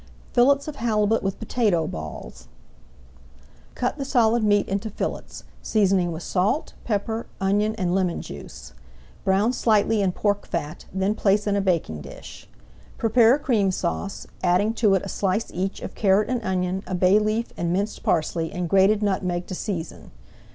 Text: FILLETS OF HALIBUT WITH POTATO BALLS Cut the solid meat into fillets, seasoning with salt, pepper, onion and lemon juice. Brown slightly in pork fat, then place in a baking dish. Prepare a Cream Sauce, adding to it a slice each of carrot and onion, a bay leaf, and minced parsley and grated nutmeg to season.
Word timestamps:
FILLETS 0.33 0.67
OF 0.67 0.77
HALIBUT 0.77 1.21
WITH 1.21 1.37
POTATO 1.39 1.85
BALLS 1.85 2.47
Cut 3.75 3.99
the 3.99 4.03
solid 4.03 4.43
meat 4.43 4.67
into 4.67 4.89
fillets, 4.89 5.43
seasoning 5.61 6.11
with 6.11 6.23
salt, 6.23 6.73
pepper, 6.83 7.27
onion 7.39 7.75
and 7.75 7.93
lemon 7.93 8.19
juice. 8.19 8.73
Brown 9.23 9.53
slightly 9.53 10.01
in 10.01 10.11
pork 10.11 10.47
fat, 10.47 10.85
then 10.91 11.13
place 11.13 11.45
in 11.45 11.55
a 11.55 11.61
baking 11.61 12.01
dish. 12.01 12.49
Prepare 12.97 13.35
a 13.35 13.39
Cream 13.39 13.69
Sauce, 13.69 14.25
adding 14.41 14.73
to 14.73 14.95
it 14.95 15.03
a 15.03 15.07
slice 15.07 15.51
each 15.53 15.81
of 15.83 15.93
carrot 15.93 16.29
and 16.29 16.41
onion, 16.41 16.81
a 16.87 16.95
bay 16.95 17.19
leaf, 17.19 17.53
and 17.55 17.71
minced 17.71 18.01
parsley 18.01 18.51
and 18.51 18.67
grated 18.67 19.03
nutmeg 19.03 19.45
to 19.45 19.53
season. 19.53 20.09